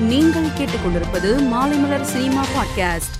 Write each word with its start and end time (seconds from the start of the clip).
நீங்கள் 0.00 0.42
கேட்டுக்கொண்டிருப்பது 0.42 1.38
Maalaimalar 1.38 2.00
cinema 2.00 2.44
podcast. 2.44 3.14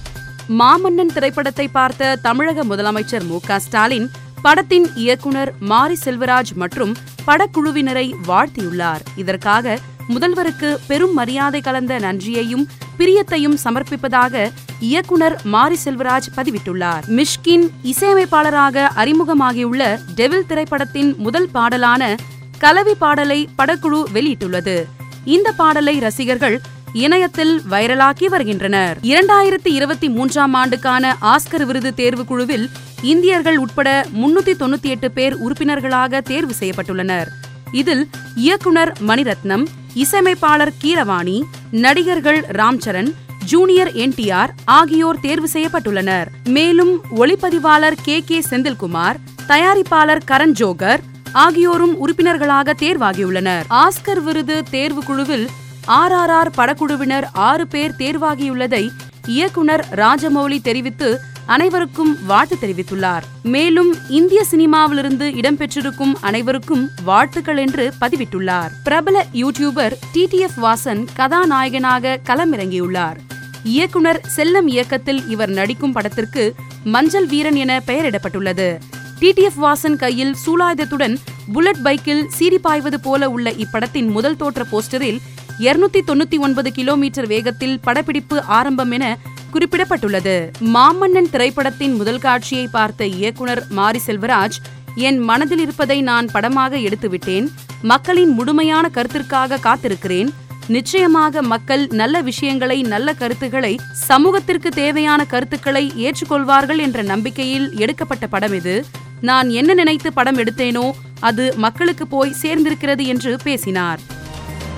மாமன்னன் 0.48 1.12
திரைப்படத்தை 1.14 1.68
பார்த்த 1.68 2.18
தமிழக 2.22 2.64
முதலமைச்சர் 2.64 3.26
மு 3.26 3.38
ஸ்டாலின் 3.58 4.10
படத்தின் 4.42 4.90
இயக்குனர் 4.94 5.54
மாரி 5.60 5.98
செல்வராஜ் 6.04 6.52
மற்றும் 6.54 6.96
படக்குழுவினரை 7.26 8.14
வாழ்த்தியுள்ளார். 8.26 9.00
இதற்காக 9.16 9.78
முதல்வருக்கு 10.08 10.76
பெரும் 10.86 11.14
மரியாதை 11.14 11.60
கலந்த 11.60 11.98
நன்றியையும் 11.98 12.68
பிரியத்தையும் 12.98 13.58
சமர்ப்பிப்பதாக 13.64 14.52
இயக்குனர் 14.80 15.40
மாரி 15.44 15.78
செல்வராஜ் 15.84 16.30
பதிவிட்டுள்ளார். 16.36 17.02
மிஷ்கின் 17.06 17.70
இசையமைப்பாளராக 17.82 18.90
அறிமுகமாகியுள்ள 18.96 19.98
டெவில் 20.14 20.46
திரைப்படத்தின் 20.46 21.14
முதல் 21.18 21.48
பாடலான 21.52 22.16
கலவி 22.58 22.94
பாடலை 22.94 23.48
படக்குழு 23.58 24.04
வெளியிட்டுள்ளது. 24.14 24.84
இந்த 25.24 25.52
பாடலை 25.52 25.98
ரசிகர்கள் 25.98 26.60
இணையத்தில் 26.92 27.60
வைரலாக்கி 27.70 28.26
வருகின்றனர். 28.26 28.98
இரண்டாயிரத்தி 29.02 29.66
இருபத்தி 29.66 30.08
மூன்றாம் 30.08 30.54
ஆண்டுக்கான 30.54 31.16
ஆஸ்கர் 31.20 31.62
விருது 31.62 31.94
தேர்வு 31.94 32.24
குழுவில் 32.24 32.70
இந்தியர்கள் 33.02 33.56
உட்பட 33.56 34.06
முன்னூத்தி 34.14 34.54
தொண்ணூத்தி 34.54 34.82
எட்டு 34.82 35.10
பேர் 35.10 35.34
உறுப்பினர்களாக 35.34 36.20
தேர்வு 36.20 36.54
செய்யப்பட்டுள்ளனர். 36.60 37.26
இதில் 37.72 38.08
இயக்குனர் 38.34 38.92
மணிரத்னம் 39.06 39.66
இசையமைப்பாளர் 39.94 40.72
கீரவாணி 40.82 41.42
நடிகர்கள் 41.70 42.40
ராம்சரண் 42.40 43.10
ஜூனியர் 43.44 43.92
என்டிஆர் 43.92 44.48
ஆகியோர் 44.64 45.20
தேர்வு 45.20 45.48
செய்யப்பட்டுள்ளனர். 45.52 46.26
மேலும் 46.48 47.00
ஒளிப்பதிவாளர் 47.16 47.96
கே 48.02 48.20
கே 48.20 48.42
செந்தில்குமார் 48.50 49.16
தயாரிப்பாளர் 49.48 50.24
கரண் 50.26 50.54
ஜோகர் 50.58 51.00
ஆகியோரும் 51.34 51.98
உறுப்பினர்களாக 51.98 52.74
தேர்வாகியுள்ளனர். 52.78 53.64
ஆஸ்கர் 53.68 54.22
விருது 54.22 54.62
தேர்வு 54.70 55.04
குழுவில் 55.04 55.48
ஆர் 55.84 56.12
ஆர் 56.12 56.30
ஆர் 56.30 56.50
படக்குழுவினர் 56.50 57.24
ஆறு 57.32 57.66
பேர் 57.66 57.94
தேர்வாகியுள்ளதை 57.98 58.90
இயக்குனர் 59.26 59.84
ராஜமௌலி 59.90 60.62
தெரிவித்து 60.62 61.20
அனைவருக்கும் 61.46 62.26
வாழ்த்து 62.26 62.56
தெரிவித்துள்ளார். 62.60 63.22
மேலும் 63.42 63.94
இந்திய 64.08 64.44
சினிமாவிலிருந்து 64.50 65.26
இடம்பெற்றிருக்கும் 65.40 66.14
அனைவருக்கும் 66.20 66.88
வாழ்த்துக்கள் 67.04 67.56
என்று 67.56 67.92
பதிவிட்டுள்ளார். 68.00 68.70
பிரபல 68.84 69.26
யூடியூபர் 69.32 69.92
டிடிஎஃப் 70.14 70.58
வாசன் 70.62 71.04
கதாநாயகனாக 71.14 72.18
களமிறங்கியுள்ளார். 72.28 73.16
இயக்குனர் 73.64 74.20
செல்லம் 74.36 74.66
இயக்கத்தில் 74.66 75.28
இவர் 75.28 75.48
நடிக்கும் 75.48 75.92
படத்திற்கு 75.92 76.54
மஞ்சள் 76.84 77.26
வீரன் 77.26 77.54
என 77.54 77.82
பெயரிடப்பட்டுள்ளது. 77.86 78.78
டிடிஎஃப் 79.24 79.60
வாசன் 79.62 79.96
கையில் 79.96 80.34
சூலாயுதத்துடன் 80.46 81.14
புல்லட் 81.52 81.82
பைக்கில் 81.82 82.28
சீறி 82.28 82.58
பாய்வது 82.58 83.00
போல 83.00 83.30
உள்ள 83.30 83.50
இப்படத்தின் 83.50 84.08
முதல் 84.08 84.36
தோற்ற 84.36 84.62
போஸ்டரில் 84.72 85.18
இருநூத்தி 85.58 86.00
தொண்ணூத்தி 86.06 86.38
ஒன்பது 86.38 86.72
கிலோமீட்டர் 86.72 87.26
வேகத்தில் 87.26 87.80
படப்பிடிப்பு 87.80 88.42
ஆரம்பம் 88.42 88.90
என 88.90 89.18
குறிப்பிடப்பட்டுள்ளது. 89.52 90.50
மாமன்னன் 90.74 91.30
திரைப்படத்தின் 91.30 91.94
முதல் 91.94 92.18
காட்சியை 92.18 92.66
பார்த்த 92.66 93.06
இயக்குனர் 93.06 93.62
மாரி 93.70 94.00
செல்வராஜ் 94.06 94.58
என் 94.94 95.18
மனதில் 95.18 95.58
இருப்பதை 95.58 96.02
நான் 96.02 96.26
படமாக 96.32 96.76
எடுத்துவிட்டேன். 96.76 97.46
மக்களின் 97.82 98.28
முழுமையான 98.28 98.90
கருத்திற்காக 98.94 99.60
காத்திருக்கிறேன். 99.68 100.28
நிச்சயமாக 100.68 101.42
மக்கள் 101.42 101.86
நல்ல 101.86 102.20
விஷயங்களை 102.20 102.82
நல்ல 102.82 103.12
கருத்துக்களை 103.12 103.80
சமூகத்திற்கு 103.92 104.68
தேவையான 104.68 105.24
கருத்துக்களை 105.24 105.92
ஏற்றுக்கொள்வார்கள் 105.96 106.78
என்ற 106.78 107.02
நம்பிக்கையில் 107.02 107.76
எடுக்கப்பட்ட 107.76 108.26
படம் 108.26 108.52
இது. 108.52 108.76
நான் 109.20 109.48
என்ன 109.48 109.74
நினைத்து 109.74 110.12
படம் 110.12 110.36
எடுத்தேனோ 110.36 110.90
அது 111.20 111.54
மக்களுக்கு 111.56 112.06
போய் 112.06 112.34
சேர்ந்திருக்கிறது 112.42 113.06
என்று 113.06 113.38
பேசினார். 113.42 114.00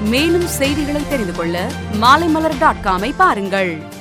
மேலும் 0.00 0.46
செய்திகளை 0.46 1.02
தெரிந்து 1.08 1.34
கொள்ள 1.34 1.70
மாலைமலர் 2.00 2.58
டாட் 2.58 2.84
காமை 2.84 3.12
பாருங்கள். 3.16 3.94